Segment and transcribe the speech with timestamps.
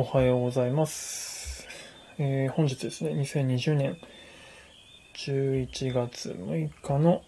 [0.00, 1.66] おはようございます。
[2.18, 3.96] えー本日ですね、2020年
[5.14, 7.24] 11月6日の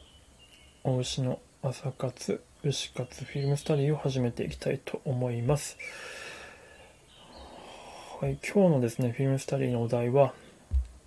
[0.84, 5.78] お牛の朝活、牛活フィルムスタディを始めていきたいと思います。
[8.20, 10.32] はい、今日のですね、フィルムスタディのお題は、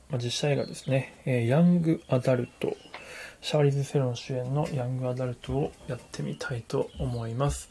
[0.10, 2.76] まあ実写映画ですね、えーヤングアダルト、
[3.40, 7.70] シャーリーズ・セロン主演のヤングアダルトをやってみたいと思います。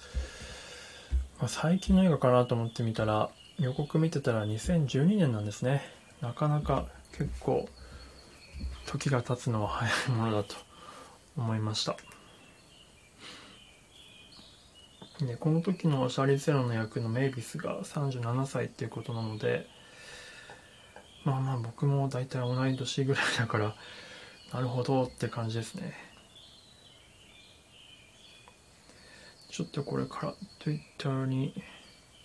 [1.38, 3.28] ま最近の映画かなと思ってみたら
[3.62, 5.82] 予告見てたら2012年なんですね。
[6.20, 7.68] なかなか結構
[8.86, 10.56] 時が経つのは早いものだと
[11.36, 11.96] 思いました。
[15.20, 19.68] でこの時のシャーリーズ・セロの役のメイビスが37歳っていうことなので
[21.24, 23.76] まあまあ僕も大体同い年ぐらいだから
[24.52, 25.94] なるほどって感じですね。
[29.50, 31.54] ちょっとこれから Twitter に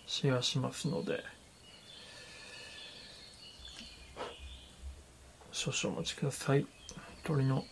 [0.07, 1.23] シェアしますので
[5.51, 6.65] 少々お待ちください。
[7.23, 7.63] 鳥の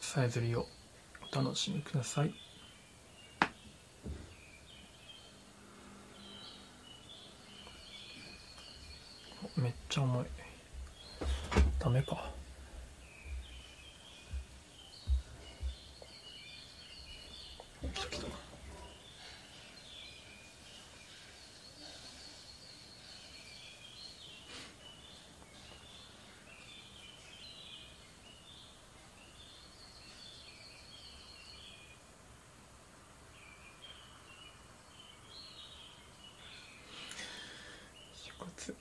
[0.00, 0.66] さえずりを
[1.32, 2.34] お楽しみください。
[9.56, 10.26] めっちゃ重い。
[11.78, 12.30] ダメか
[17.94, 18.26] 来た来た
[38.14, 38.74] 就活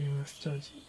[0.00, 0.87] フィ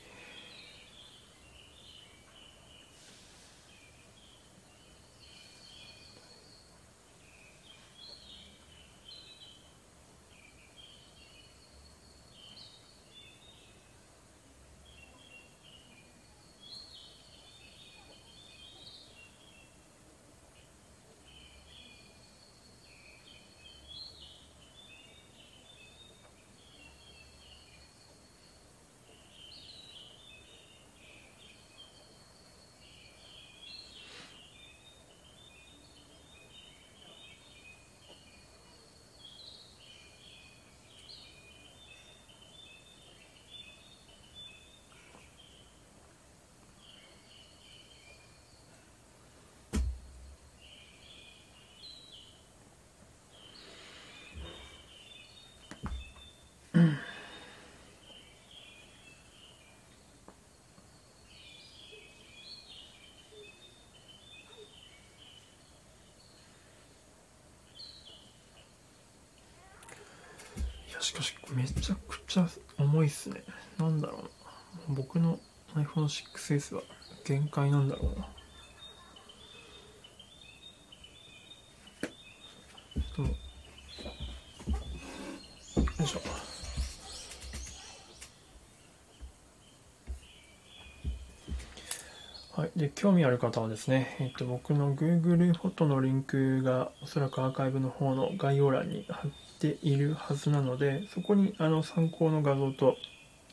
[71.09, 72.47] しかしめちゃくちゃ
[72.77, 73.43] 重いっすね。
[73.79, 74.95] なんだろうな。
[74.95, 75.39] 僕の
[75.73, 76.83] iPhone6S は
[77.25, 78.27] 限界なんだろうな。
[85.97, 86.21] よいしょ。
[92.55, 102.95] はい、で興味ある方はですね、えっと、僕の Google フォトのリンクがおそらくアーカイブの方の概要欄に貼っているはずなのでそこにあの参考の画像と、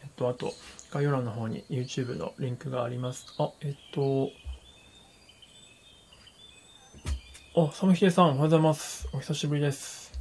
[0.03, 0.53] えっと、あと
[0.93, 3.27] 概要欄の方に YouTube のリンクがあります。
[3.39, 4.31] あえっと
[7.59, 9.09] あサムヒデさんおはようございます。
[9.13, 10.13] お久しぶりです。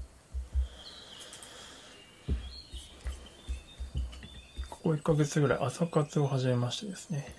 [4.70, 7.36] ここ1ヶ月ぐらい朝活を始めましてですね。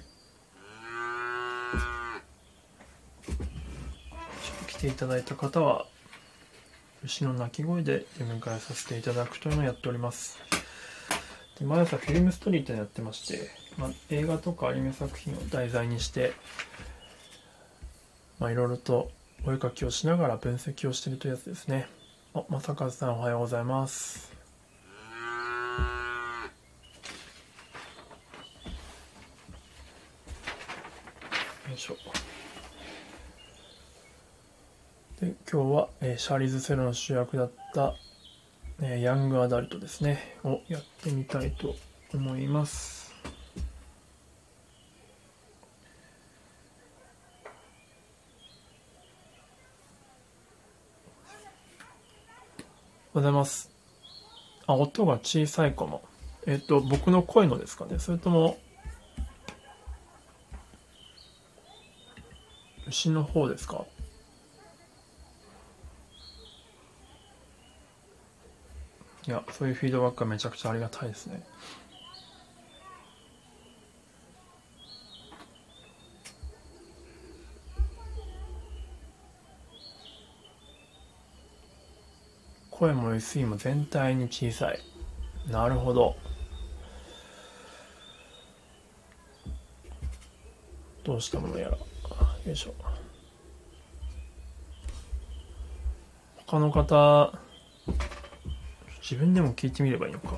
[4.67, 5.87] 来ていただいた方は
[7.07, 10.41] 牛の鳴き声で出迎えさせていただくというのをやっております。
[11.57, 16.33] で毎朝フィルムストリートやってまして、まあ、映画とかアニメ作品を題材にして
[18.41, 19.11] まあいろいろと
[19.45, 21.87] お絵描きをしながら分析をしているというやつですね。
[22.35, 24.33] あ正和さんおはようございます。
[31.69, 31.97] よいしょ
[35.21, 37.95] で今日は、えーシャーリーズ・セロの主役だった、
[38.81, 41.75] えーヤングアダルトですねをやってみたいと
[42.13, 43.15] 思います。
[53.15, 53.71] おはようございます。
[54.67, 56.03] あ音が小さいかも。
[56.47, 57.99] えっ、と僕の声のですかね。
[57.99, 58.59] それとも
[62.89, 63.85] 牛の方ですか？
[69.27, 71.43] いや、そういうフィードバックはめちゃくちゃありがたいですね。
[82.71, 84.79] 声も SE も全体に小さい。
[85.51, 86.15] なるほど。
[91.03, 91.77] どうしたものやら。
[91.77, 92.75] よいしょ。
[96.47, 97.33] 他の方、
[99.09, 100.37] 自分でも聞いてみればいいのか。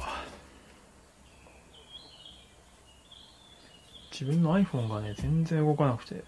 [4.12, 6.22] 自分の iPhone がね、全然動かなくて。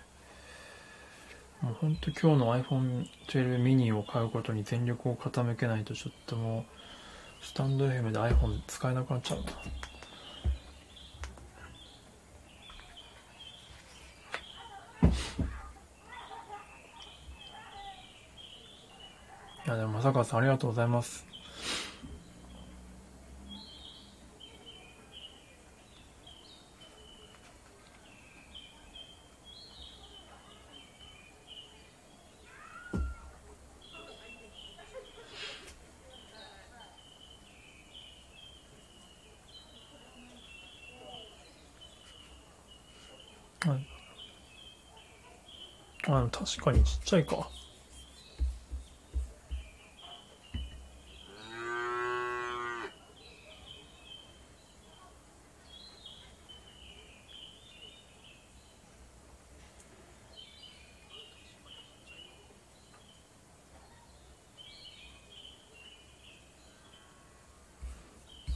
[1.60, 6.64] もうほんと今日の iPhone12 mini を買うことに全力を傾けないとちょっとも
[7.42, 9.50] う、スタンド FM で iPhone 使えなくなっちゃうな。
[19.66, 21.28] いやでもまさかさんありがとうございます。
[46.12, 47.50] あ、確かにちっちゃいか。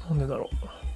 [0.08, 0.93] なんでだろう。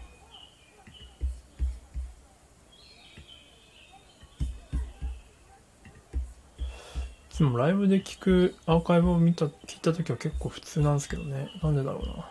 [7.38, 11.48] つもライブで聞くアーカイブを見た、聞いた時は結構普通なんですけどね。
[11.62, 12.30] なんでだろうな。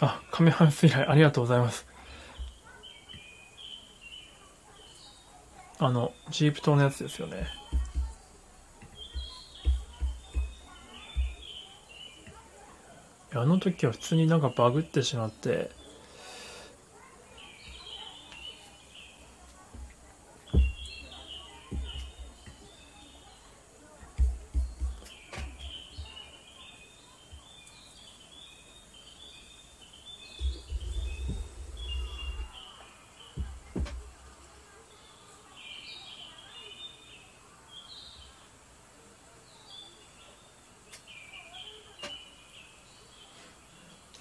[0.00, 1.86] あ、亀ハンス以来ありがとうございます。
[5.80, 7.46] あの、ジープ島のやつですよね。
[13.34, 15.76] あの時は普通になんかバグってしまって、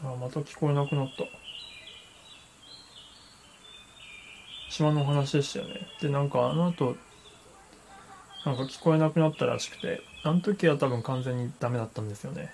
[0.04, 1.24] あ、また聞こえなくなった。
[4.70, 5.88] 島のお話でしたよね。
[6.02, 6.96] で、なんかあの後、
[8.46, 12.50] なんか聞こえなくなったらしくて、あの時は多分完全にダメだったんですよね。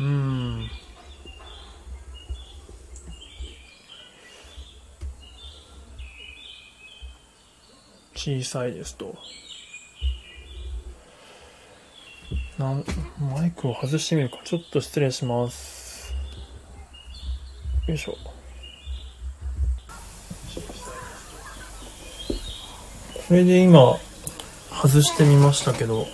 [0.00, 0.68] うん。
[8.22, 9.16] 小さいですと。
[12.56, 12.84] なん
[13.18, 14.38] マイクを外してみるか。
[14.44, 16.14] ちょっと失礼します。
[17.88, 18.16] よいしょ。
[23.26, 23.98] これで今、
[24.70, 26.06] 外してみましたけど、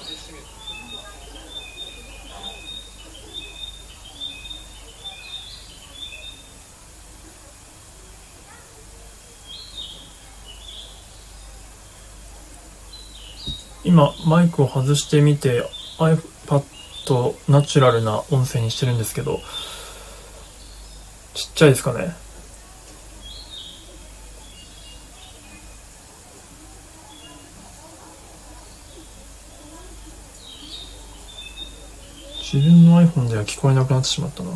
[13.84, 15.62] 今マイクを外してみて
[15.98, 19.40] iPad ナチュラルな音声にしてるんですけど
[21.34, 22.14] ちっちゃいですかね。
[32.52, 34.50] 自分の iPhone では聞こえなくなってしまったな。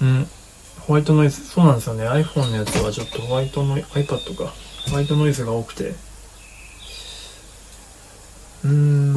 [0.00, 0.26] うん。
[0.80, 1.44] ホワイトノイズ。
[1.44, 2.08] そうなんですよね。
[2.08, 4.54] iPhone のやつはちょっとホワイトノイ iPad か。
[4.88, 5.94] ホワイトノイズが多くて、
[8.64, 9.14] うーん、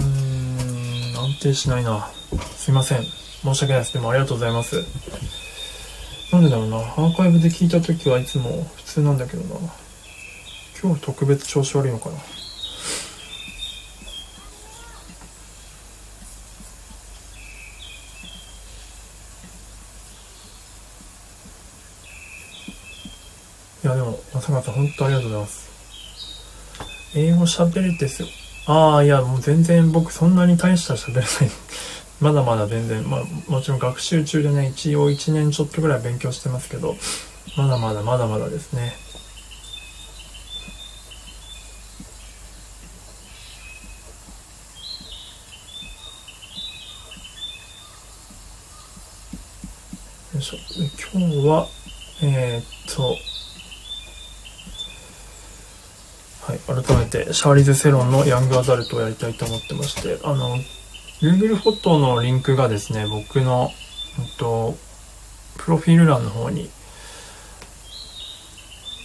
[1.15, 2.09] 安定しないな。
[2.55, 3.03] すいません。
[3.03, 3.93] 申し訳ないです。
[3.93, 4.83] でもありがとうございます。
[6.31, 6.77] なんでだろうな。
[6.77, 9.59] アーカイブで聞いた時はいつも普通なんだけどな。
[10.81, 12.17] 今日特別調子悪いのかな。
[23.81, 25.69] いやでも、まさかさん本当ありがとうございます。
[27.15, 28.27] 英語喋れてすよ
[28.71, 31.27] ああ、いや、もう全然僕そんなに大した喋れない。
[32.21, 36.95] まだまだ全然、まあもちろん学習中でね、一応1年ちょっとぐらい勉強してますけど、
[37.57, 38.95] まだまだまだまだですね。
[50.35, 50.57] よいしょ。
[51.11, 51.67] 今日は、
[52.21, 53.17] えー、っと、
[56.49, 60.57] はい、改めてシャーリーズ・セロンのヤングアダルトをやりたいと思ってまして、あの、
[61.21, 63.69] Google フォトのリンクがですね、僕の、
[64.17, 64.75] えっと、
[65.59, 66.71] プロフィール欄の方に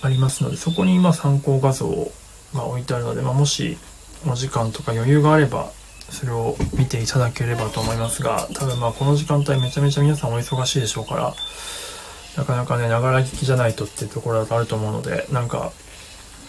[0.00, 2.10] ありますので、そこに今参考画像
[2.54, 3.76] が置いてあるので、まあ、もし
[4.26, 5.70] お時間とか余裕があれば、
[6.08, 11.34] それを見ていただければと思いますが、多分まあこの時間帯めちゃめちゃ皆さんお忙しいでしょうから、
[12.38, 15.72] なかなかね、ながら聞きじゃないとっていうところがあると思うので、なんか、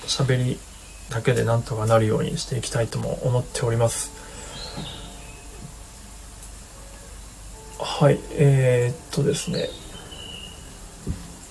[0.08, 0.58] 喋り
[1.10, 4.12] だけでなんとかなるようにしていきたいとも思っております。
[7.80, 9.70] はい、えー、っとですね。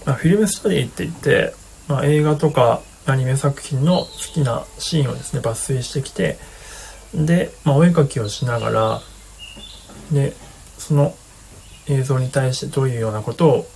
[0.04, 1.54] まあ、フィルムスタディって言って、
[1.88, 6.38] まあ、映画とかアニメ作品の好きなシーンをですね、抜粋してきて、
[7.14, 9.00] で、まあ、お絵描きをしながら、
[10.12, 10.34] で、
[10.78, 11.14] その
[11.86, 13.66] 映像に対してどういうようなことを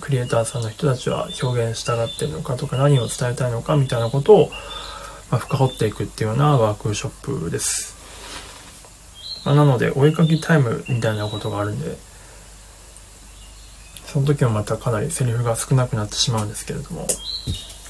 [0.00, 4.50] クリエイターさんの人たちは表現したがってるのかとか何を伝えたいのかみたいなことを、
[5.30, 7.94] まあ、深掘っていくっていうようなワークショップです。
[9.44, 11.96] まあ、なので、お絵かきタイムみたいなことがあるんで、
[14.06, 17.06] その時もまたかなりセリフが少なくなってしまうんですけれども、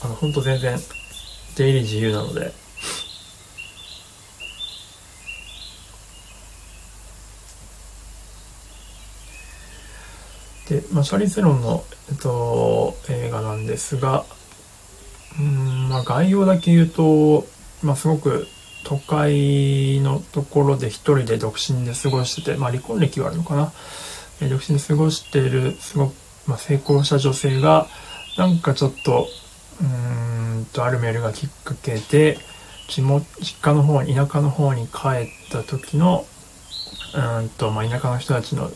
[0.03, 0.79] あの、ほんと全然
[1.57, 2.53] 出入り自由なので、
[10.69, 14.25] で、まあ、シャリゼロンの、えっと、映画なんですが、
[15.39, 17.47] うん、まあ、概要だけ言うと、
[17.83, 18.47] まあ、すごく
[18.85, 23.73] 都会のところで一人で独身で過ごしてて、まあ、離婚歴があるのかな。
[24.41, 26.15] え独身で過ごしている、すごく、
[26.47, 27.87] まあ、成功した女性が、
[28.37, 29.29] なんかちょっと、
[29.81, 32.39] うんと、あるメールがきっかけで、
[32.89, 36.27] 地元、実家の方に、田舎の方に帰った時の、
[37.15, 38.71] うんと、まあ、田舎の人たちの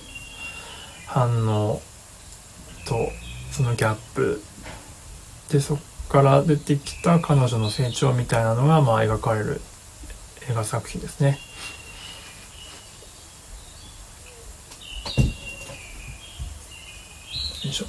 [1.08, 1.80] 反応
[2.86, 3.08] と
[3.50, 4.42] そのギャップ
[5.50, 9.60] でそこから出てきた彼女の成長みたいなのがまあ描かれる
[10.50, 11.38] 映画作品ですね。
[17.64, 17.86] よいしょ。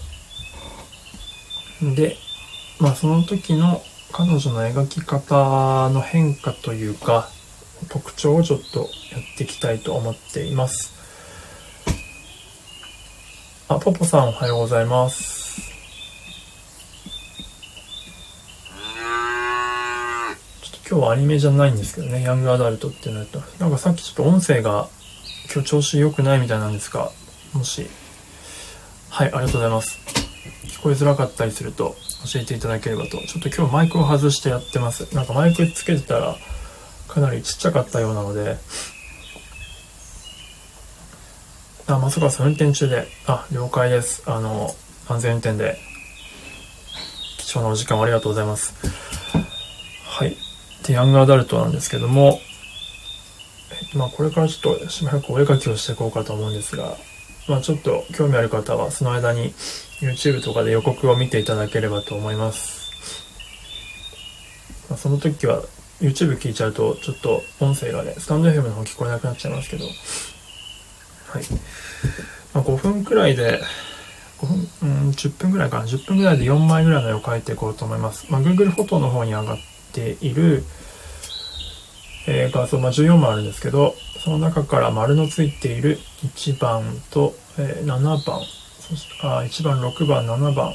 [1.95, 2.15] で、
[2.79, 3.81] まあその時の
[4.13, 7.29] 彼女の描き方の変化というか
[7.89, 8.79] 特徴をちょっと
[9.11, 10.98] やっていきたいと思っています。
[13.71, 15.61] あ、ポポさんおはようございます。
[20.63, 24.89] ちょっと今日はアニメじゃないんですけどね、ヤングアダルトっていうのやったなんかさっきちょっと音声が
[25.53, 27.11] 今日調子良くないみたいなんですが、
[27.53, 27.87] もし、
[29.11, 29.99] はい、ありがとうございます。
[30.65, 31.95] 聞こえづらかったりすると
[32.33, 33.19] 教えていただければと。
[33.19, 35.13] ちょっと今日マイクを外してやってます。
[35.13, 36.35] なんかマイクつけてたら
[37.07, 38.57] かなりちっちゃかったようなので、
[41.95, 43.07] あ、松川さん運転中で。
[43.25, 44.21] あ、了解です。
[44.27, 44.75] あの、
[45.07, 45.77] 安全運転で。
[47.39, 48.75] 貴重なお時間をありがとうございます。
[50.05, 50.35] はい。
[50.85, 52.39] で、ヤングアダルトなんですけども、
[53.93, 56.95] えまあ、これからちょっとしばらくお絵描きをしていこうかと思うんですが、
[57.47, 59.55] まあ、ちょっと興味ある方は、その間に
[59.99, 62.91] YouTube とかで予告を見ていただければと思います。
[64.89, 65.63] まあ、その時は
[66.01, 69.85] YouTube 聞いちゃうと、ちょっと音声がね、スタンド FM の方聞こえなくなっちゃいますけど、
[71.29, 71.43] はい。
[72.53, 73.61] まあ、5分くらいで、
[74.39, 75.85] 5分、うん、10分くらいかな。
[75.85, 78.25] 10分くらいで4枚ぐらいの絵を描いていこうと思います。
[78.29, 79.57] まあ、Google フォトの方に上がっ
[79.93, 80.63] ている、
[82.27, 88.41] えー、画像、まあ、14枚あるんですけど、その中から丸のついている1番と、えー、7番、
[88.79, 90.73] そしあ1番、6番、7番、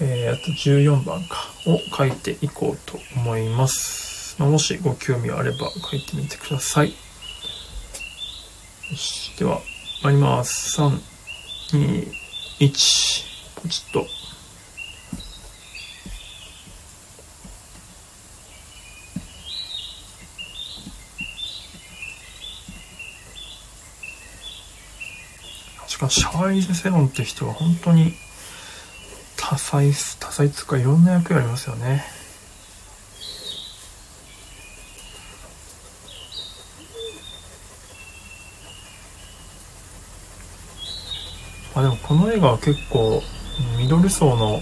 [0.00, 4.36] えー、あと14番か、を書いていこうと思います。
[4.38, 7.05] まあ、もしご興味あれば書いてみてください。
[8.90, 9.36] よし。
[9.36, 9.60] では、
[10.00, 10.80] 参ります。
[10.80, 11.00] 3、
[11.72, 12.08] 2、
[12.60, 13.24] 1。
[13.60, 14.06] ポチッと。
[25.88, 28.14] しか、シャーリーズ・セロンって人は本当に
[29.36, 29.90] 多彩、
[30.20, 32.04] 多彩つかいろんな役やりますよね。
[41.76, 43.20] あでもこの映画は結構
[43.76, 44.60] ミドル層の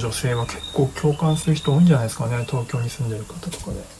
[0.00, 3.98] 女性は結構共感する人多いんじゃないですかね東京に住んでる方とかで。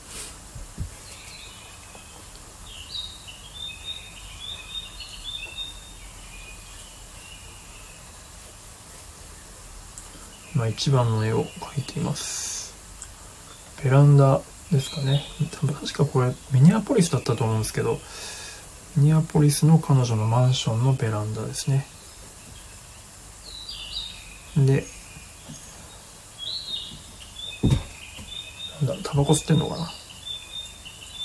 [10.54, 12.74] まあ、一番の絵を描いています。
[13.84, 14.40] ベランダ
[14.72, 15.22] ですかね。
[15.52, 18.00] 確かこれミニアポリスだったと思うんですけど、
[18.96, 21.86] ミニアポリスの彼女のマンションのベランダですね。
[24.66, 24.84] で、
[28.82, 29.88] なんだ、タバコ吸ってんのかな？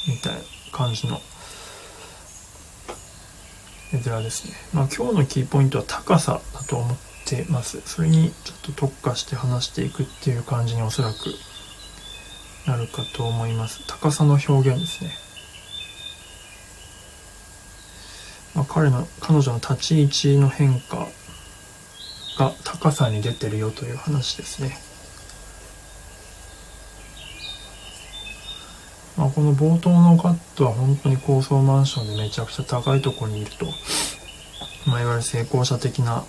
[0.08, 0.40] みたいな
[0.72, 1.20] 感じの
[3.94, 4.54] 絵面ですね。
[4.74, 7.82] まあ今日のキーポイントは高さだと思ってます。
[7.86, 11.16] それにちょっと特化して話していくっていう感じにおそらく
[12.68, 13.86] なるかと思います。
[13.88, 15.12] 高さの表現ですね。
[18.56, 21.08] まあ、彼の、彼女の立ち位置の変化
[22.38, 24.78] が高さに出てるよという話ですね。
[29.18, 33.68] まあ、この冒頭のカットは本当に高層マンションでめちゃくちゃ高いところにいると、
[34.88, 36.26] まあ、いわゆる成功者的な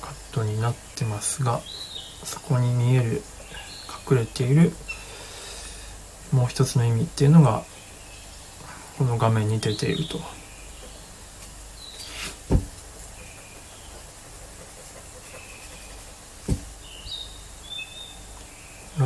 [0.00, 1.60] カットになってますが、
[2.22, 3.22] そこに見える
[4.08, 4.72] 隠れている
[6.32, 7.64] もう一つの意味っていうのが
[8.98, 10.20] この画面に出ていると。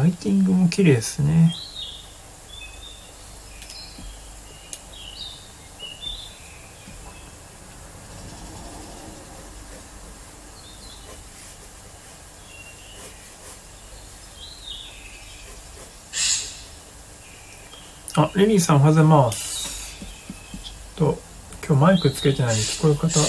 [0.00, 1.52] ライティングも綺麗ですね。
[18.16, 20.00] あ、レリーさんおはようございます。
[20.96, 21.20] ちょっと、
[21.66, 23.20] 今日マイクつけてないんで聞こえ方。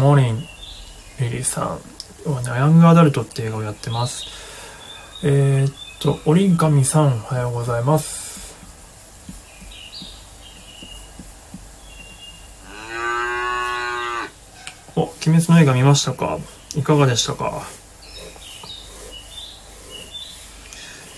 [0.00, 0.42] モーニング、
[1.18, 1.97] レリーさん。
[2.28, 4.26] 今日はね、ヤングアダルトって映画をやってます。
[5.24, 8.54] えー、っと、オリンカミさん、おはようございます。
[14.94, 16.38] お、鬼滅の映画見ましたか？
[16.76, 17.62] いかがでしたか？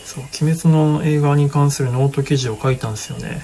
[0.04, 3.42] そう、鬼滅の映画に関するノート記事を書いたんですよね。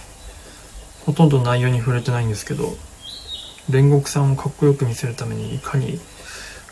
[1.04, 2.76] ほとんど内容に触れてないんですけど、
[3.68, 5.98] 煉獄さんをかっこよく見せるためにいかに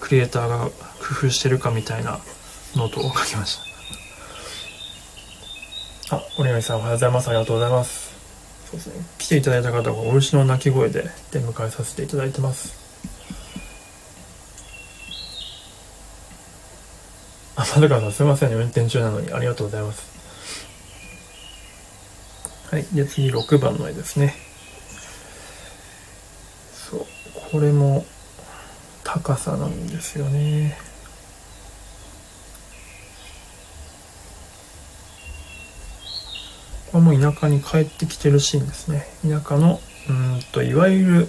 [0.04, 0.70] クリエイターが工
[1.12, 2.20] 夫してるかみたいな
[2.76, 3.58] ノートを書きまし
[6.10, 6.16] た。
[6.16, 7.28] あ、お願いさんおはようございます。
[7.28, 8.12] ありがとうございます。
[8.70, 9.02] そうですね。
[9.16, 12.74] 来ていただいた方がおうしの鳴き声で出迎えさせていただいてます。
[17.56, 18.56] あ、まかさんすいませんね。
[18.56, 20.02] 運転中なのにありがとうございます。
[22.70, 22.84] はい。
[22.92, 24.34] で、次6番の絵ですね。
[26.90, 27.06] そう。
[27.50, 28.04] これも
[29.04, 30.76] 高さなんですよね。
[36.90, 39.06] これも田舎に帰ってきてるシーンですね。
[39.22, 41.28] 田舎の、うんと、いわゆる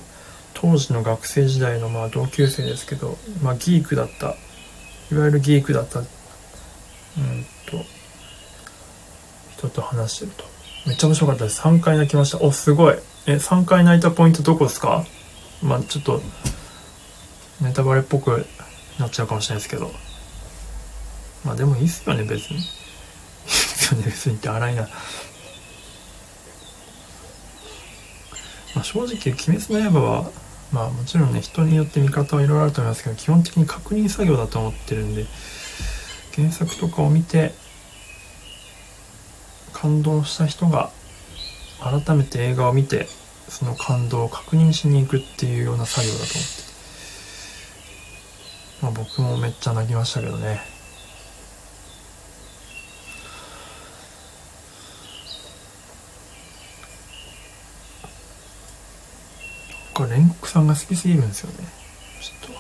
[0.54, 4.36] 当時の学生時代のまあ同級生ですけど、まあギークだった、
[5.12, 6.06] いわゆるギークだったうん
[7.66, 7.84] と、
[9.58, 10.44] 人と話してると。
[10.86, 11.62] めっちゃ面白かったです。
[11.62, 12.42] 3回泣きました。
[12.42, 12.96] お、すごい。
[13.26, 15.04] え、3回泣いたポイントどこですか？
[15.64, 16.22] まあちょっと、
[17.62, 18.46] ネタバレっぽく
[19.00, 19.92] なっちゃうかもしれないですけど。
[21.44, 22.58] まあでもいいっすよね、別に。
[22.58, 22.66] いいっ
[23.48, 24.84] すよね、別にって荒いな。
[28.74, 30.32] まあ正直、鬼滅の刃は、
[30.72, 35.26] まあもちろんね、人によって見方はいろいろあると思いますけど、基本的に確認作業だと思ってるんで、
[36.36, 37.54] 原作とかを見て
[39.72, 40.92] 感動した人が
[41.80, 43.08] 改めて映画を見て
[43.48, 46.65] その感動を確認しに行くっていうような作業だと思って
[48.86, 50.62] まあ僕もめっちゃ泣きましたけどね。
[59.96, 61.68] これ煉獄さんが好きすぎるんですよね。
[62.22, 62.55] ちょっと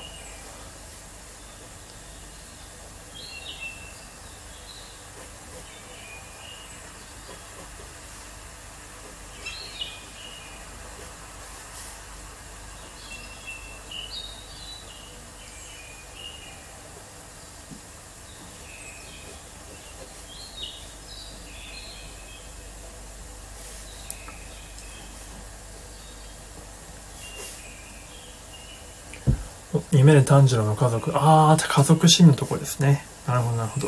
[29.97, 31.11] 夢で炭治郎の家族。
[31.15, 33.05] ああ、家族シーンのとこですね。
[33.27, 33.87] なるほど、なるほど。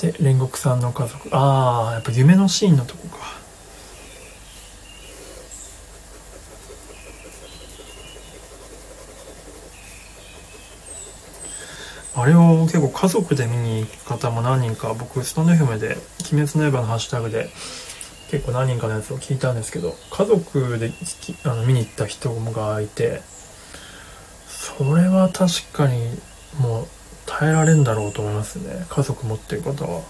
[0.00, 1.28] で、煉獄さんの家族。
[1.32, 3.42] ああ、やっぱ夢のシーンのとこか。
[12.14, 15.96] あれを結構家族で見に行く方も何人か、僕、スタンド FM で、
[16.30, 17.48] 鬼滅の刃のハッシュタグで、
[18.32, 20.90] 結構何人かのやつを聞いたんですけど家族で
[21.44, 23.20] あの見に行った人がいて
[24.46, 26.00] それは確かに
[26.58, 26.86] もう
[27.26, 30.00] 耐えられんだろうと思いますね家族持ってる方は。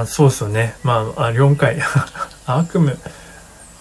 [0.00, 0.74] あそうっすよね。
[0.82, 1.80] まあ、あ4回。
[2.44, 2.96] 悪夢、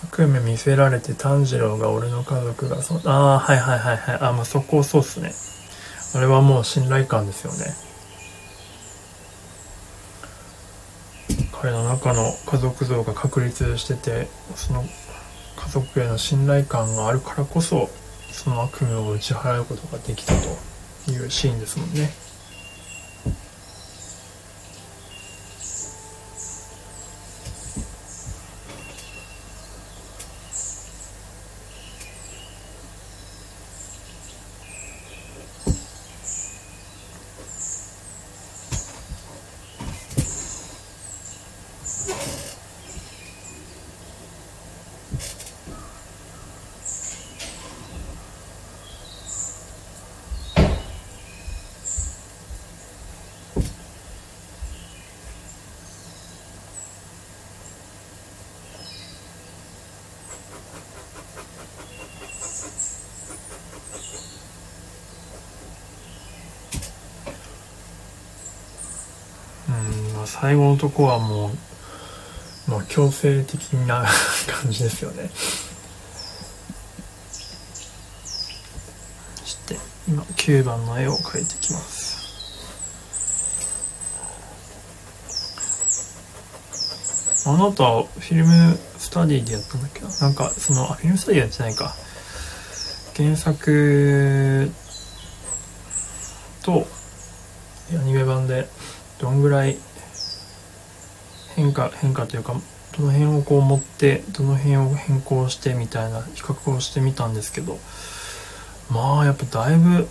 [0.04, 4.17] 悪夢見せられて炭治郎が俺の家族がそ、ああ、はいはいはいはい。
[4.21, 5.34] あまあそこそうっすね。
[6.15, 7.75] あれはもう信頼感ですよね。
[11.51, 14.86] 彼の中の家族像が確立してて、その
[15.58, 17.89] 家族への信頼感があるからこそ、
[18.32, 22.25] その悪夢を打ち払うことができたというシーンですもんね。
[70.45, 71.49] 最後のとこはも
[72.67, 74.05] う、まあ、強制的な
[74.62, 75.31] 感じですよね。
[79.38, 82.15] そして今9番の絵を描いていきます。
[87.47, 90.10] あなたフィルムスタディでやったんだっけな？
[90.10, 91.95] なんかそのあフィルムスタディやってないか
[93.17, 94.71] 原作
[96.62, 96.88] と
[97.95, 98.69] アニメ版で
[99.19, 99.79] どんぐらい
[101.56, 102.54] 変化変化というか
[102.98, 107.78] どの辺をこう持ってどの辺を変更してみたいな比較をしてみたんですけど
[108.91, 110.08] まあやっぱだいぶ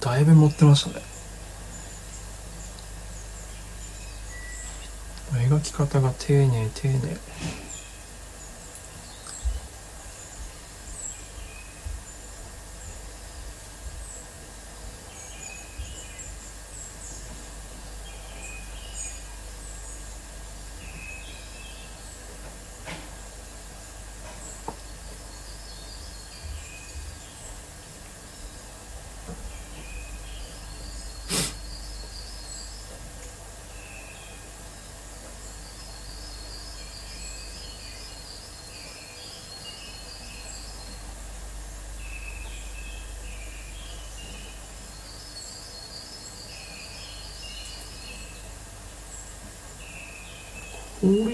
[0.00, 1.04] だいぶ持ってましたね。
[5.48, 7.16] 描き方が丁寧丁寧。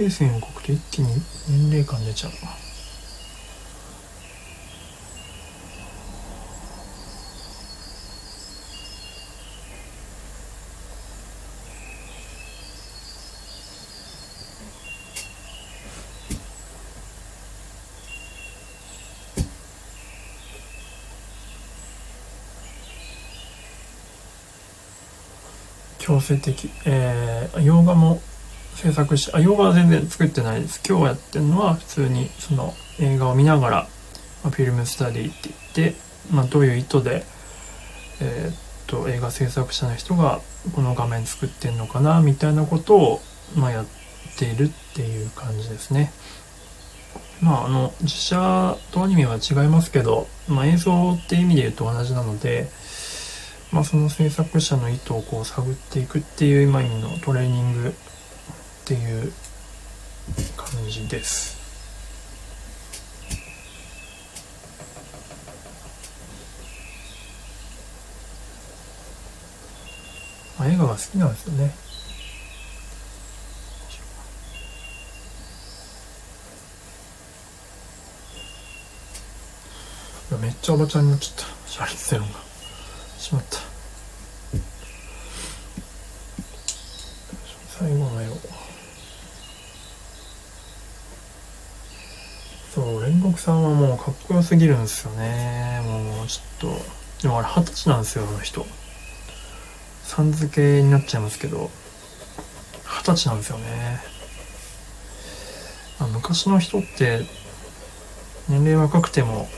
[0.02, 1.08] ほうれい線を描くと一気に
[1.48, 2.32] 年齢感出ちゃう
[25.98, 28.20] 強制的、えー、洋画も
[28.82, 30.80] 制作し、あ、洋画は全然作ってないです。
[30.84, 33.76] 今日やってるのは普通にその映画を見ながら、
[34.42, 35.96] まあ、フィルムスタディって言って、
[36.32, 37.24] まあ、どういう意図で、
[38.20, 38.56] えー、っ
[38.88, 40.40] と、映画制作者の人が
[40.74, 43.20] この画面作ってんのかな、みたいなことを、
[43.54, 43.86] まあ、やっ
[44.36, 46.12] ているっていう感じですね。
[47.40, 52.68] まあ、あの、実写とアニメは違いますけど、まあ、映像って意味で言うと同じなので、
[53.70, 57.94] まあ、その制作者の意図をこう探っていくっていう今意味のトレーニング
[58.82, 59.32] っていう
[60.56, 61.56] 感じです。
[70.58, 71.74] あ、映画が好きなんですよね。
[80.40, 81.70] めっちゃおばちゃんになっちゃった。
[81.70, 82.40] シャリゼロンが。
[83.18, 83.58] しまった。
[87.78, 88.32] 最後のよ
[93.40, 95.80] さんはもうかっこよすぎるんですよね。
[95.84, 97.22] もうちょっと。
[97.22, 98.66] でもあれ二十歳なんですよあの人。
[100.02, 101.70] さん付けになっちゃいますけど。
[102.84, 104.12] 二十歳なんですよね。
[106.12, 107.24] 昔の人って
[108.48, 109.48] 年齢若くても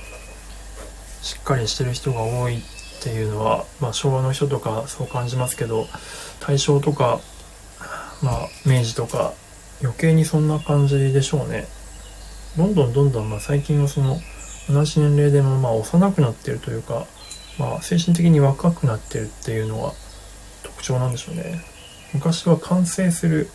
[1.22, 2.62] しっかりしてる人が多いっ
[3.02, 5.86] ていうのは、まあ、昭和の人とかそう感じますけど
[6.40, 7.20] 大正とか、
[8.22, 9.32] まあ、明治とか
[9.82, 11.66] 余計にそんな感じでしょうね。
[12.56, 14.20] どんどんどんどん、まあ、最近はその
[14.70, 17.06] 同じ年齢でもまあ幼くなってるというか、
[17.58, 19.92] まあ、精神的に若くなってるっていうのが
[20.62, 21.60] 特徴なんでしょうね。
[22.12, 23.48] 昔は完成する、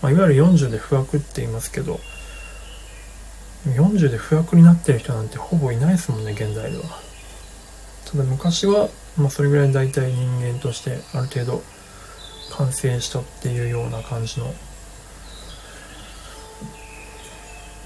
[0.00, 2.00] まあ、いわゆる40で不惑って言いますけど
[3.66, 6.84] 40で不惑になってる人なんてほぼいないですもんね現代では。
[8.10, 11.62] ただ昔は、まあ、それぐらい大体人間としてある程度
[12.56, 14.52] 完成したっていうような感じの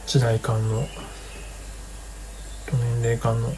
[0.06, 0.86] 時代感の
[2.66, 3.52] と年齢感の。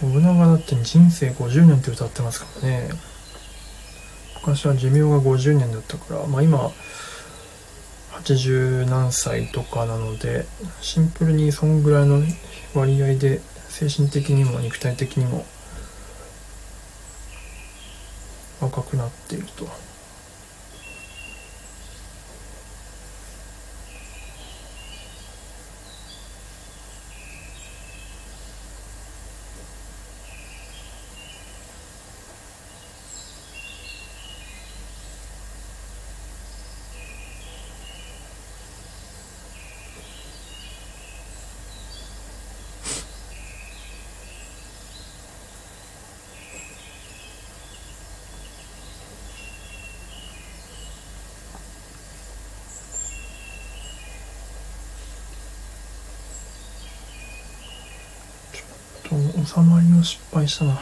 [0.00, 2.90] 信長だって人生50年って歌ってますからね。
[4.36, 6.72] 昔は寿命が50年だったからまあ今
[8.20, 10.46] 80何歳とかなので
[10.80, 12.22] シンプルにそんぐらいの
[12.74, 15.44] 割合で精神的にも肉体的にも
[18.60, 19.90] 若くなっていると。
[59.10, 59.16] と
[59.52, 60.80] 収まりを失敗したな。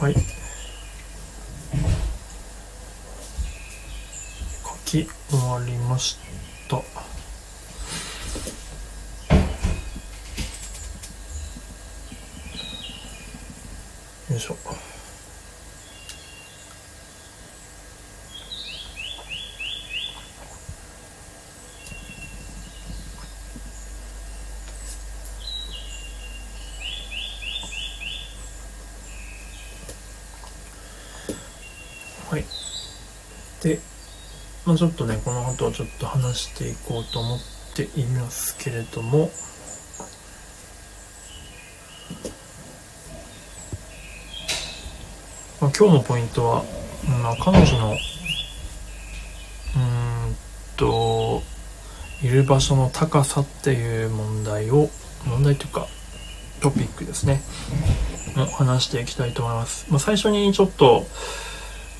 [0.00, 0.20] はい書
[4.84, 6.16] き終わりまし
[6.68, 6.84] たよ
[14.30, 14.56] いしょ
[33.62, 33.80] で、
[34.68, 37.38] まあ、ちょっとね、この後ちょっと話していこうと思っ
[37.74, 39.30] ていますけれども、
[45.62, 46.64] まあ、今日のポイントは、
[47.22, 49.78] まあ、彼女の、う
[50.28, 50.36] ん
[50.76, 51.42] と、
[52.22, 54.90] いる場所の高さっていう問題を、
[55.24, 55.86] 問題というか、
[56.60, 57.40] トピックですね、
[58.58, 59.86] 話していきたいと思います。
[59.88, 61.06] まあ、最初にちょっと、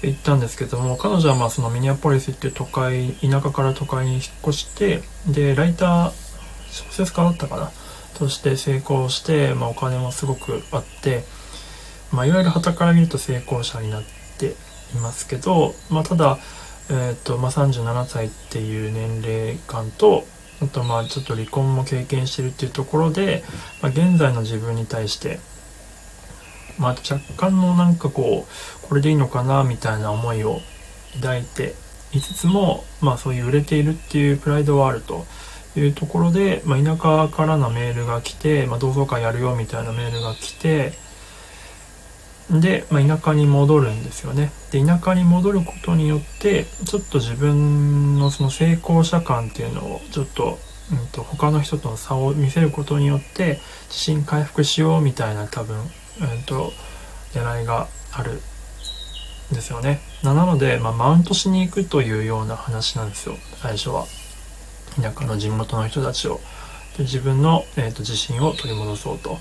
[0.03, 6.13] 行ったんですけども彼女はまあそのミニアポリスっていう都会田舎から都会に引っ越してでライター
[6.71, 7.73] 小説家だったかな
[8.15, 11.25] として成功して、まあ、お金もすごくあって、
[12.13, 14.03] まあ、いわゆる旗から見ると成功者になっ
[14.39, 14.55] て
[14.95, 16.39] いますけど、まあ、ただ、
[16.91, 20.25] えーとまあ、37歳っていう年齢感と
[20.61, 23.45] あとまあちょっと離婚も経験してるっていうところで、
[23.81, 25.39] まあ、現在の自分に対して
[26.79, 30.61] まあ、若干のなんかこうこれでいいのかなみたいな思いを
[31.17, 31.75] 抱いて
[32.12, 35.27] いつつも、まあ、そういう売れているっていうプライドはあると
[35.77, 40.93] いうところで、まあ、田舎からのメールが来て、まあ、同窓会やるよみたいなメールが来て
[42.51, 44.51] で、まあ、田舎に戻るんですよね。
[44.71, 50.59] で田舎に戻ることによってちょっと自分のその成功者感っていうのをちょっと,、
[50.91, 55.77] うんと、他の人との差を見せることによって自信回復しようみたいな多分、
[56.21, 56.73] うんと、
[57.33, 58.41] 狙いがある
[59.53, 60.01] んですよね。
[60.23, 63.37] なので、まあ、マウントしに行くというような話なんですよ。
[63.61, 64.07] 最初は。
[65.01, 66.41] 田舎の地元の人たちを。
[66.97, 69.39] で自分の、えーと自信を取り戻そうと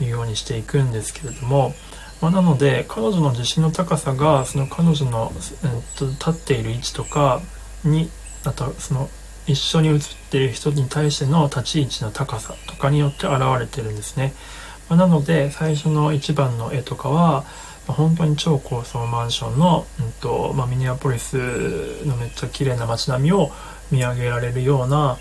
[0.00, 1.74] いうようにしていくんですけれども。
[2.20, 5.32] まあ、なので彼女の自信の高さがその彼女の、
[5.64, 7.42] えっと、立っている位置とか
[7.84, 8.08] に
[8.44, 9.10] あとその
[9.46, 14.32] 一緒に写っている人に対しての立ち位置の高さとかによって現れてるんですね。
[14.88, 17.44] まあ、なので最初の1番の絵とかは、
[17.86, 21.36] 本当に超高層マンションの、うんとまあ、ミネアポリス
[22.06, 23.50] のめっちゃ綺麗な街並みを
[23.90, 25.18] 見上げられるような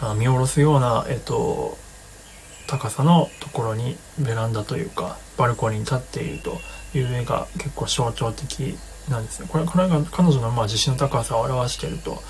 [0.00, 1.76] あ見下ろすような、えっと、
[2.68, 6.58] 高さのところにベランダというかバルコニーに立っていると
[6.96, 9.48] いう絵が結構象徴的なんですね。
[9.50, 12.22] これこれが彼女のまあ自信の高さを表していると。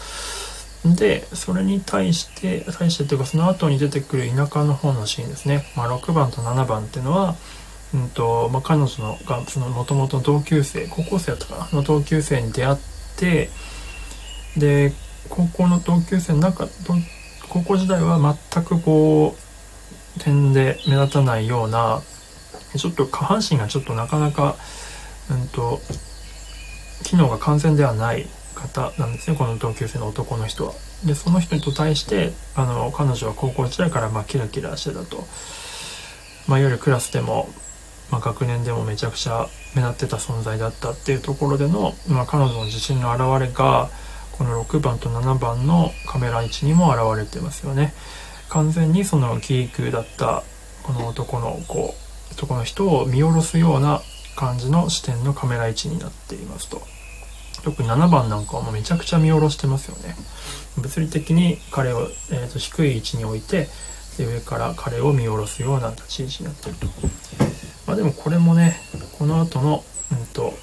[0.85, 5.65] で、それに対して、対してというかその後に出てくる田舎の方のシーンですね。
[5.77, 7.37] まあ、6番と7番っていうのは、
[7.95, 11.79] うんとまあ、彼女のがその元々同級生高校生だったかな？
[11.79, 12.77] の同級生に出会っ
[13.17, 13.49] て
[14.59, 14.93] で
[15.31, 16.69] 高校の同級生の中
[17.49, 18.19] 高校時代は
[18.53, 19.35] 全くこ
[20.17, 22.03] う点で目立たないような
[22.77, 24.57] ちょっと下半身がちょっとなかなか、
[25.31, 25.81] うんと、
[27.05, 28.27] 機能が完全ではない
[28.59, 30.73] 方なんですね、この同級生の男の人は。
[31.05, 35.27] で、その人と対して、あの、彼女は高校時代からまあキラキラしてたと。
[36.47, 37.49] まあ、いわゆるクラスでも、
[38.11, 43.91] まあ、学年でもめちゃくちゃ目立ってた存在だったっていうところでの、まあ、彼女の自信の表れが、
[44.33, 47.93] この6番と7番のカメラ位置にも現れてますよね。
[48.49, 50.43] 完全にそのキークだった
[50.83, 51.95] この男の子
[52.47, 54.01] この人を見下ろすような
[54.37, 56.81] 感じの視点のカメラ位置になっていますと。
[57.69, 60.17] 特に7番なんかはもうめちゃくちゃ見下ろしてますよね。
[60.79, 63.69] 物理的に彼を、えーと、低い位置に置いて
[64.17, 66.87] で上から彼を見下ろすような立ち位置になってると。
[67.87, 68.77] まあ、でもこれもね
[69.19, 70.55] この後の、うんと、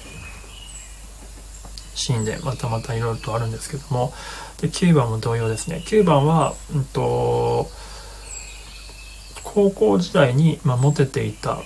[1.94, 4.12] シーンでまたまたいろいろとあるんですけども
[4.60, 7.68] で9番も同様ですね9番は、うんと
[9.44, 11.58] 高校時代に、まあ、モテていた、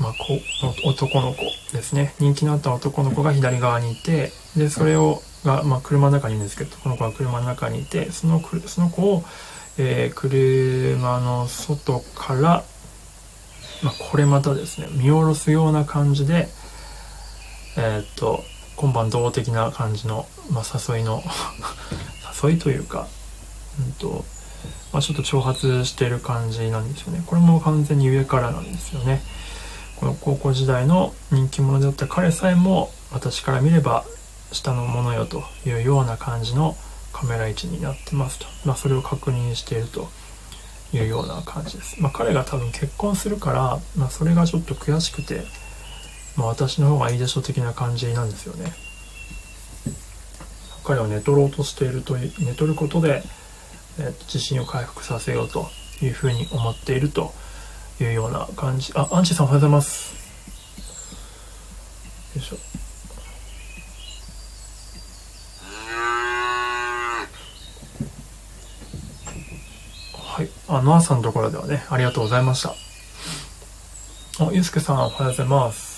[0.00, 0.40] まあ、こ
[0.84, 9.24] 男の子ですね人気のあった男の子が左側にいてでそれをが、まあ、車の中にいるんですけどこの子は車の中にいてそのその子を、
[9.78, 12.40] えー、車の外から、
[13.82, 16.48] まあ、これまたですね見下ろすような感じで
[17.76, 18.42] えー、っと
[18.76, 21.22] 今晩動的な感じの、まあ、誘いの
[22.42, 23.06] 誘いというか、
[23.78, 24.24] うんと
[24.92, 27.22] まあ、ちょっと挑発してる感じなんですよね。
[27.26, 29.22] これも完全に上からなんですよね。
[30.02, 34.04] この高校時代の人気者であった彼さえも私から見れば
[34.50, 36.74] 下のものよというような感じの
[37.12, 38.46] カメラ位置になってますと。
[38.64, 40.08] まあ、それを確認していると
[40.92, 42.02] いうような感じです。
[42.02, 45.44] まあ、彼が多分結婚するから、まあ、それがちょっと悔しくて、
[46.36, 48.72] まあ、私の方がいいでしょ的な感じなんですよね。
[50.82, 53.22] 彼を寝取ろうとしていると寝取ることで
[53.98, 55.68] えー、自信を回復させようと
[56.00, 57.32] いうふうに思っていると
[58.00, 58.92] いうような感じ。
[58.94, 60.14] あアンチさんおはようございます。
[62.34, 62.56] よいしょ。
[70.16, 70.48] はい。
[70.68, 72.70] あノアさんのところではねありがとうございました。
[74.44, 75.92] あゆうすけさんおはようございます。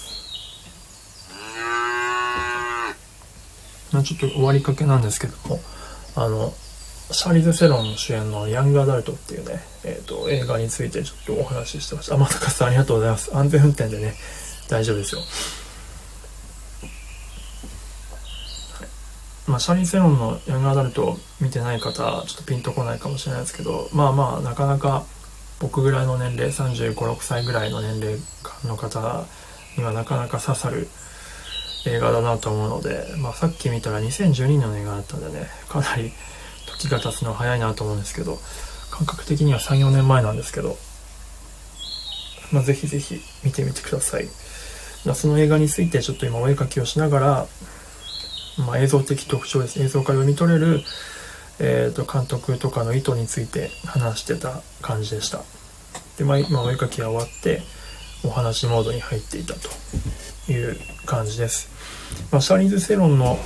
[3.93, 5.61] ちょっと終わりかけなんですけども。
[6.17, 6.53] あの
[7.11, 12.15] シャーリーズ・セロン主演のヤングアダルトっていうね、えっ、ー、と、映画についてちょっとお話ししてました。
[12.15, 13.37] あ、まさかさんありがとうございます。
[13.37, 14.15] 安全運転でね、
[14.69, 15.21] 大丈夫ですよ。
[19.47, 25.05] まあ、シャーリー・セロンのヤングアダルトを見てない方、ちょっとピンとこないかもしれないですけど、まあまあ、なかなか
[25.61, 28.19] 僕ぐらいの年齢、35、6歳ぐらいの年齢
[28.65, 29.27] の方
[29.77, 30.89] にはなかなか刺さる
[31.87, 36.11] 映画だなと思うので、まあ、さっき見たら2012年の映画だったんでね、かなり
[36.79, 38.39] 時が経つの早いなと思うんですけど、
[38.91, 40.77] 感覚的には3、4年前なんですけど、
[42.53, 44.29] まあ、ぜひぜひ見てみてください。
[45.15, 47.47] その映画についてちょっと今お絵描きをしながら、
[48.67, 49.83] まあ、映像的特徴です。
[49.83, 50.83] 映像から読み取れる、
[51.59, 55.43] えー、と監督とかの意図について話してた感じでした。
[56.19, 57.63] で、まあ、今お絵かきが終わって
[58.25, 61.69] お話モードに入っていたという感じです、
[62.33, 63.39] まあ、シャーリーズ・セロンの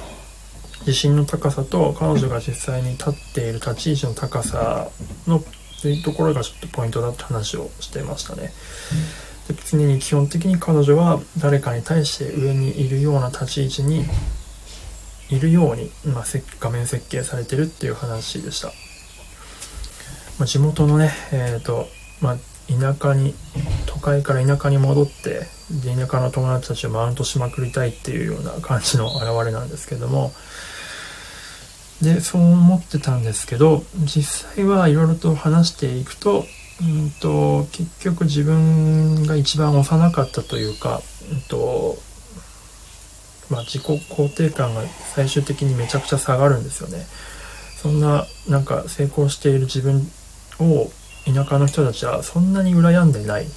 [0.88, 4.88] 自信の高さと彼女が実際に立っている立ち位置の高さ
[5.26, 5.42] の
[5.82, 8.54] というところがちょっとポイントだって話をしてましたね。
[9.48, 14.06] で別に基本的に彼女は誰かに対して上にいるような立ち位置に
[15.28, 16.24] いるように、まあ、
[16.58, 18.68] 画面設計されてるっていう話でした。
[20.38, 21.86] まあ、地元のね、えっ、ー、と、
[22.22, 22.36] まあ、
[22.68, 23.34] 田舎に、
[23.84, 30.32] 都会から田舎に戻って、で田舎の友達たちをマウントしまくりたいっていうような感じの表れなんですけども、
[32.02, 36.44] で、そう思ってたんですけど、実際はいろいろと話していくと、
[36.80, 41.98] うんと、結局自分が一番幼かったというか、うんと、
[43.50, 44.82] まあ、自己肯定感が
[45.14, 47.06] 最終的にめちゃくちゃ下がるんですよね。
[47.82, 50.08] そんな、なんか成功している自分
[50.60, 50.90] を
[51.24, 53.48] 田舎の人たちはそんなに羨んでないっ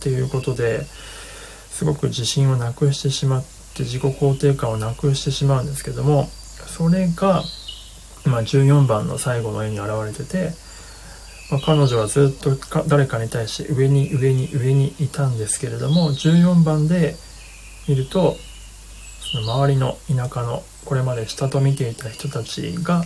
[0.00, 0.86] ていうことで
[1.70, 6.28] すごく自信をなくしてしまって自己肯定感をなくしてしまうんですけども
[6.66, 7.42] それが、
[8.26, 10.50] まあ、14番の最後の絵に現れてて、
[11.50, 12.56] まあ、彼女はずっと
[12.88, 17.16] 誰かに対して上に上に上にいたんですけれども14番で
[17.86, 18.36] 見ると
[19.32, 23.02] その周りの田舎のこれまで下と見ていた人たちが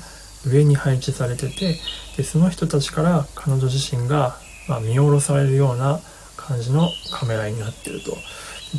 [0.47, 1.77] 上に配置されてて
[2.17, 4.37] でその人たちから彼女自身が、
[4.69, 6.01] まあ、見下ろされるような
[6.37, 8.17] 感じのカメラになってると。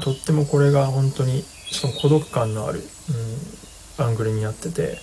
[0.04, 2.84] とってもこれが本当にしかも孤独感のある、
[3.98, 4.98] うん、アングルになってて、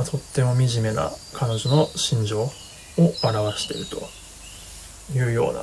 [0.00, 2.50] まあ、とっても惨めな彼女の心情を
[2.96, 4.08] 表していると
[5.14, 5.62] いうような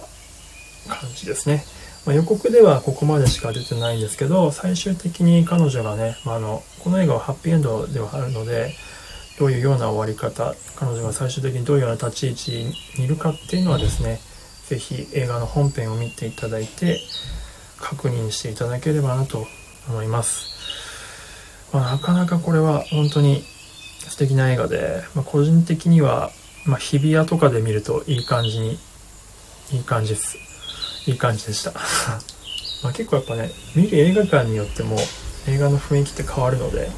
[0.93, 1.65] 感じですね。
[2.05, 8.75] まあ、予告ではここまでしか出てないんですけど最終的に彼女がね、まあ、あのこの映画はハッピーエンドではあるので
[9.39, 12.51] どういうような終わり方彼女が最終的にどういうような立ち位置
[12.99, 14.19] にいるかっていうのはですね
[14.67, 17.01] 是非映画の本編を見ていただいて
[17.77, 19.45] 確認していただければなと
[19.89, 23.43] 思います、まあ、なかなかこれは本当に
[24.09, 26.31] 素敵な映画で、まあ、個人的には、
[26.65, 28.77] まあ、日比谷とかで見るといい感じに
[29.71, 30.37] いい感じです。
[31.07, 31.73] いい感じでした。
[32.83, 34.97] ま結構やっぱね見る映画館によっても
[35.47, 36.89] 映画の雰囲気って変わるので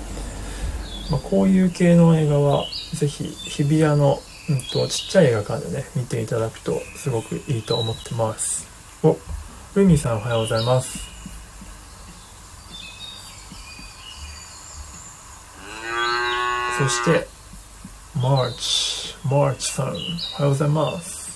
[1.10, 8.68] まあ、こういう系の映画はぜひ日比谷の、うんと、ちっちゃい映画館でね見ていただくとすごくいいと思ってます。
[9.04, 9.18] お
[9.76, 11.09] ルミさんおはようございます。
[16.80, 17.28] そして
[18.16, 20.00] マーチマーチさんおはよ
[20.46, 21.30] うございます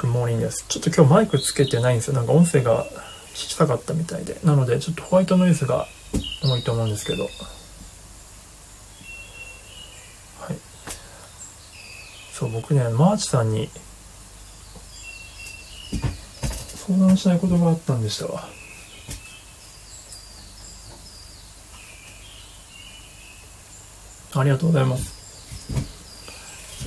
[0.00, 2.84] good morning ですちょっと今日マイクつけてないんですよなんか音声が
[3.32, 5.86] 聞きたかったみたいでなのでちょっとホワイトノイズが
[6.42, 7.24] 多いと思うんですけど。
[7.24, 7.30] はい。
[12.32, 13.68] そう、僕ね、マーチさんに
[16.86, 18.59] 相談したいことがあったんでしたわ。
[24.32, 25.20] ありがとうございます。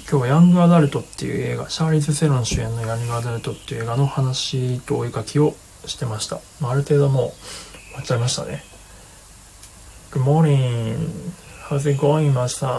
[0.09, 6.39] 今日はヤングアダルトっていう映画、シャーリーズ・セロン主演のヤングアダルトっていう映画の話とお絵かきをしてました。
[6.61, 8.63] あ、る程度もう終わっちゃいましたね。
[10.11, 10.95] Good morning.
[11.67, 12.69] How's it going, マシさん。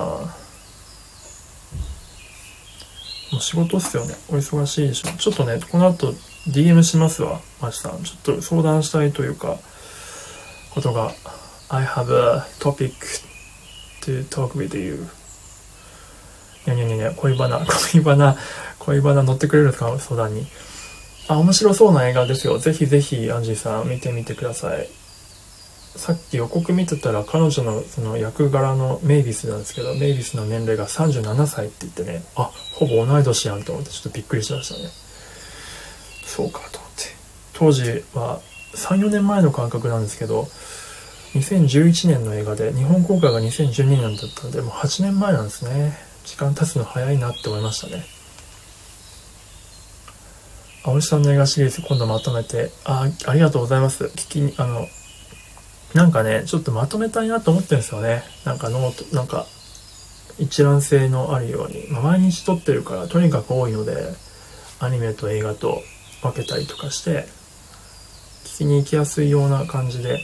[3.32, 4.14] もう仕事っすよね。
[4.30, 5.08] お忙しいでしょ。
[5.18, 6.14] ちょっとね、この後
[6.48, 8.02] DM しますわ、マシさん。
[8.02, 9.58] ちょっと相談したいというか、
[10.70, 11.12] ことが、
[11.68, 12.92] I have a topic
[14.04, 15.06] to talk with you.
[16.66, 18.36] にゃにゃにゃにゃ、恋バナ、 恋バナ、
[18.78, 20.46] 恋バナ乗ってくれるんですか相談に。
[21.28, 22.58] あ、面白そうな映画ですよ。
[22.58, 24.88] ぜひぜひ、アンジーさん見てみてください。
[25.96, 34.88] さっき予告見てたら彼女のその役柄のメイビスなんですけどメイビスの年齢が37歳って言ってねあほぼ同い年やんと思ってちょっとびっくりしましたね
[36.26, 37.04] そうかと思って
[37.52, 38.40] 当時は
[38.74, 40.48] 34年前の感覚なんですけど
[41.34, 48.04] 2011年の映画で日本公開が2012年だったんでもう8年前なんですね時間経つの早いなって思いましたね
[50.84, 54.86] 青木さんの映画シリーズ今度まとめてあありがとうございます聞きにあの
[55.94, 58.24] なんかね、ちょっとまとめたいなと思ってるんですよね。
[58.44, 59.46] なんかノート、なんか
[60.40, 61.86] 一覧性のあるように。
[61.88, 63.94] まあ、毎日撮ってるからとにかく多いので、
[64.80, 65.82] アニメと映画と
[66.20, 67.28] 分けたりとかして、
[68.44, 70.18] 聞きに行きやすいような感じで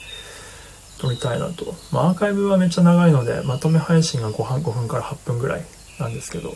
[1.01, 1.75] 撮りたいなと。
[1.93, 5.65] まあ、アーカイブはめっちゃ長いので、まとめ配信が 5, 分5分から8分ぐらい
[5.99, 6.55] なんですけど、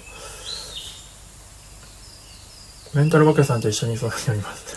[2.94, 4.76] メンタルバケさんと一緒にそうなります。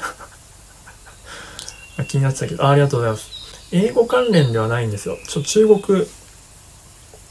[2.07, 3.29] 気になってたけどあ、ありがとうございます。
[3.71, 5.17] 英語関連ではないんですよ。
[5.27, 6.07] ちょ、中国、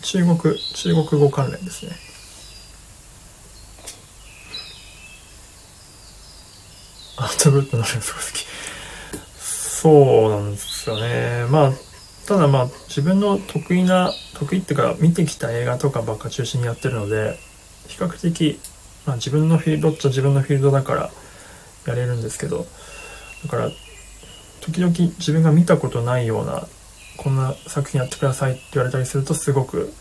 [0.02, 1.96] 中国、中国語関連ですね。
[7.46, 8.46] ツグってなるのすごい好き。
[9.38, 11.46] そうなんですよね。
[11.48, 11.72] まあ、
[12.26, 17.38] ただまあ、自分の得意な、得意っていうか、見てきた映画とかばっか中心にやってるので、
[17.86, 18.58] 比較的、
[19.06, 21.10] まあ自分のフィールドっちゃ自分のフィールドだから
[21.86, 22.66] やれるんですけど、
[23.44, 23.70] だから、
[24.60, 26.66] 時々自分が見たことないような、
[27.16, 29.94] こんな作品やってくださいって言われたりすると、すごく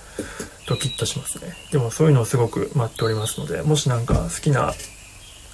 [0.67, 1.55] ドキッとしますね。
[1.71, 4.73] でもそういうのをすごく待っておりますので、もしなんか好きな、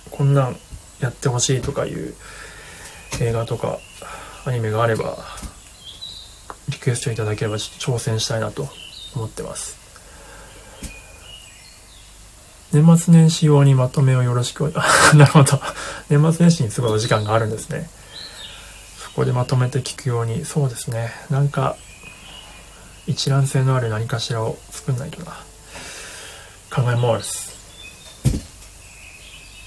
[0.10, 0.58] こんなん
[1.02, 2.16] やってほしいとかいう
[3.20, 3.80] 映画とか
[4.46, 5.18] アニメがあれば、
[6.70, 8.68] リクエストいただければちょっと挑戦したいなと
[9.16, 9.82] 思ってます。
[12.72, 14.74] 年末年始用にまとめをよろしく。
[15.14, 15.60] なるほど。
[16.10, 17.90] 年末年始にすごいお時間があるんですね。
[19.04, 21.12] そこでまとめて聞くように、そうですね。
[21.30, 21.76] なんか、
[23.08, 25.34] 一覧性のある何かしらを作んないとな。
[26.74, 27.52] 考えます。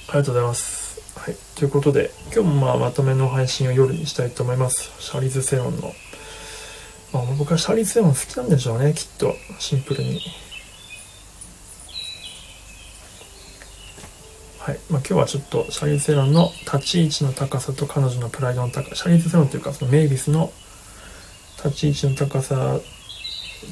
[0.09, 1.01] ありがとうございます。
[1.17, 1.37] はい。
[1.57, 4.91] ということで、今日もまあまとめの配信を夜にしたいと思います。
[4.99, 5.93] シャリズ・セロンの。
[7.15, 9.35] まあ僕はシャーリーズ・セロン好きなんでしょうね、きっと。
[9.61, 10.21] シンプルに。
[14.59, 14.79] はい。
[14.91, 20.53] まあ今日はちょっとシャリーズ・セロンの立ち位置の高さと彼女のプライドの高さ、シャリーズ・セロンというかそのメイビスの
[21.65, 22.81] 立ち位置の高さ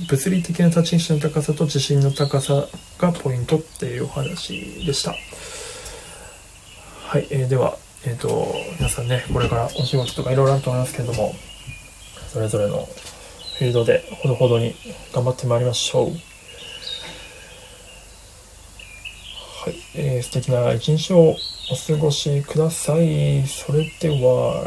[0.09, 2.69] 物理的な立ち位置の高さと自信の高さ
[2.99, 5.17] がポイントっていうお話でした。
[7.07, 7.77] はい、えー、では、
[8.07, 11.35] えっ、ー、と、皆さんね、これからお仕事とかいろいろあると思いますけれども、
[12.33, 12.89] それぞれの
[13.63, 14.75] フィールドでほどほどに
[15.13, 16.07] 頑張ってまいりましょう。
[16.07, 16.11] は
[19.71, 21.37] い、えー、素敵な一日を
[21.71, 23.47] お過ごしください。
[23.47, 24.65] それでは、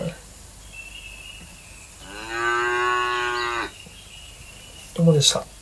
[4.96, 5.55] どうもでした。